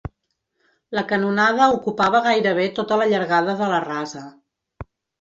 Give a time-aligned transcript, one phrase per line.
[0.99, 4.27] La canonada ocupava gairebé tota la llargada de la rasa.